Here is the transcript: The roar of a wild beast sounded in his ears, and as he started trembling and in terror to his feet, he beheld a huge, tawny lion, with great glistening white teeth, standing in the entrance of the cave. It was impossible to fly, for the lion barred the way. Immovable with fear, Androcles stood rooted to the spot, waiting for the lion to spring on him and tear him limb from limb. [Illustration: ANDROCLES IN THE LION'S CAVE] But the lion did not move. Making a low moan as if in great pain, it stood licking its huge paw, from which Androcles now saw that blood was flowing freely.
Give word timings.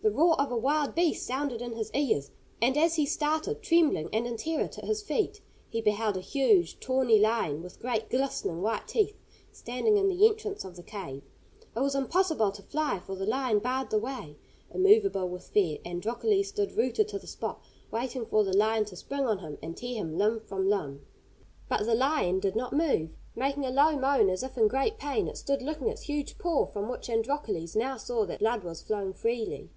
The 0.00 0.12
roar 0.12 0.40
of 0.40 0.52
a 0.52 0.56
wild 0.56 0.94
beast 0.94 1.26
sounded 1.26 1.60
in 1.60 1.72
his 1.72 1.90
ears, 1.92 2.30
and 2.62 2.78
as 2.78 2.94
he 2.94 3.04
started 3.04 3.60
trembling 3.64 4.08
and 4.12 4.28
in 4.28 4.36
terror 4.36 4.68
to 4.68 4.86
his 4.86 5.02
feet, 5.02 5.42
he 5.68 5.80
beheld 5.80 6.16
a 6.16 6.20
huge, 6.20 6.78
tawny 6.78 7.18
lion, 7.18 7.64
with 7.64 7.80
great 7.80 8.08
glistening 8.08 8.62
white 8.62 8.86
teeth, 8.86 9.18
standing 9.50 9.96
in 9.96 10.08
the 10.08 10.24
entrance 10.24 10.64
of 10.64 10.76
the 10.76 10.84
cave. 10.84 11.24
It 11.76 11.80
was 11.80 11.96
impossible 11.96 12.52
to 12.52 12.62
fly, 12.62 13.00
for 13.00 13.16
the 13.16 13.26
lion 13.26 13.58
barred 13.58 13.90
the 13.90 13.98
way. 13.98 14.38
Immovable 14.72 15.28
with 15.28 15.48
fear, 15.48 15.78
Androcles 15.84 16.46
stood 16.46 16.76
rooted 16.76 17.08
to 17.08 17.18
the 17.18 17.26
spot, 17.26 17.60
waiting 17.90 18.24
for 18.24 18.44
the 18.44 18.56
lion 18.56 18.84
to 18.86 18.96
spring 18.96 19.26
on 19.26 19.40
him 19.40 19.58
and 19.64 19.76
tear 19.76 19.96
him 19.96 20.16
limb 20.16 20.38
from 20.40 20.68
limb. 20.68 21.04
[Illustration: 21.08 21.10
ANDROCLES 21.12 21.14
IN 21.26 21.42
THE 21.42 21.44
LION'S 21.44 21.64
CAVE] 21.64 21.68
But 21.68 21.86
the 21.86 21.94
lion 21.94 22.40
did 22.40 22.56
not 22.56 22.72
move. 23.00 23.10
Making 23.34 23.64
a 23.66 23.70
low 23.72 23.98
moan 23.98 24.30
as 24.30 24.44
if 24.44 24.56
in 24.56 24.68
great 24.68 24.96
pain, 24.96 25.26
it 25.26 25.36
stood 25.36 25.60
licking 25.60 25.88
its 25.88 26.02
huge 26.02 26.38
paw, 26.38 26.66
from 26.66 26.88
which 26.88 27.10
Androcles 27.10 27.74
now 27.74 27.96
saw 27.96 28.24
that 28.26 28.38
blood 28.38 28.62
was 28.62 28.80
flowing 28.80 29.12
freely. 29.12 29.70